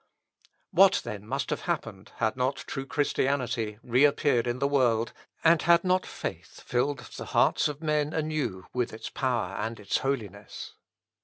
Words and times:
What 0.71 1.01
then 1.03 1.27
must 1.27 1.51
have 1.51 1.61
happened, 1.69 2.11
had 2.15 2.35
not 2.35 2.55
true 2.55 2.87
Christianity 2.87 3.77
re 3.83 4.03
appeared 4.03 4.47
in 4.47 4.57
the 4.57 4.67
world, 4.67 5.13
and 5.43 5.61
had 5.61 5.83
not 5.83 6.07
faith 6.07 6.61
filled 6.61 6.97
the 7.17 7.25
hearts 7.37 7.67
of 7.67 7.83
men 7.83 8.11
anew 8.11 8.65
with 8.73 8.93
its 8.93 9.11
power 9.11 9.53
and 9.59 9.79
its 9.79 9.99
holiness? 9.99 10.73